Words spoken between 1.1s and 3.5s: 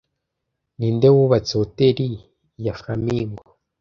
wubatse hoteri ya Flamingo